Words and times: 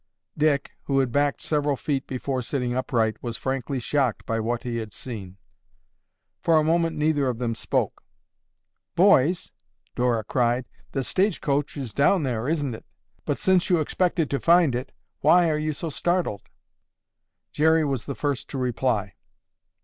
Dick, 0.35 0.71
who 0.85 0.97
had 0.97 1.11
backed 1.11 1.43
several 1.43 1.75
feet 1.75 2.07
before 2.07 2.41
sitting 2.41 2.73
upright, 2.73 3.21
was 3.21 3.37
frankly 3.37 3.79
shocked 3.79 4.25
by 4.25 4.39
what 4.39 4.63
he 4.63 4.77
had 4.77 4.93
seen. 4.93 5.37
For 6.41 6.57
a 6.57 6.63
moment 6.63 6.97
neither 6.97 7.27
of 7.27 7.37
them 7.37 7.53
spoke. 7.53 8.03
"Boys!" 8.95 9.51
Dora 9.93 10.23
cried. 10.23 10.65
"The 10.91 11.03
stage 11.03 11.39
coach 11.39 11.77
is 11.77 11.93
down 11.93 12.23
there, 12.23 12.49
isn't 12.49 12.73
it? 12.73 12.85
But 13.25 13.37
since 13.37 13.69
you 13.69 13.77
expected 13.79 14.27
to 14.31 14.39
find 14.39 14.73
it, 14.73 14.91
why 15.19 15.51
are 15.51 15.59
you 15.59 15.71
so 15.71 15.91
startled?" 15.91 16.49
Jerry 17.51 17.85
was 17.85 18.05
the 18.05 18.15
first 18.15 18.49
to 18.49 18.57
reply. 18.57 19.13